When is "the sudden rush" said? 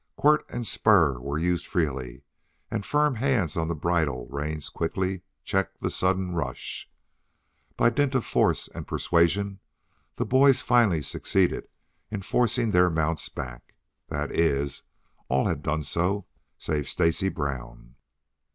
5.79-6.89